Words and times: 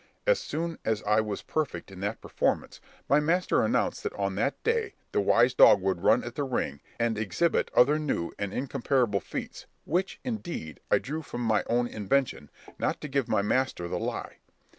As 0.25 0.39
soon 0.39 0.79
as 0.83 1.03
I 1.03 1.21
was 1.21 1.43
perfect 1.43 1.91
in 1.91 1.99
that 1.99 2.21
performance, 2.21 2.81
my 3.07 3.19
master 3.19 3.63
announced 3.63 4.01
that 4.01 4.13
on 4.13 4.33
that 4.33 4.55
day 4.63 4.95
the 5.11 5.21
wise 5.21 5.53
dog 5.53 5.79
would 5.79 6.01
run 6.01 6.23
at 6.23 6.33
the 6.33 6.43
ring, 6.43 6.81
and 6.99 7.19
exhibit 7.19 7.69
other 7.75 7.99
new 7.99 8.31
and 8.39 8.51
incomparable 8.51 9.19
feats, 9.19 9.67
which, 9.85 10.19
indeed, 10.23 10.79
I 10.89 10.97
drew 10.97 11.21
from 11.21 11.41
my 11.41 11.63
own 11.67 11.85
invention, 11.85 12.49
not 12.79 12.99
to 13.01 13.07
give 13.07 13.27
my 13.29 13.43
master 13.43 13.87
the 13.87 13.99
lie. 13.99 14.37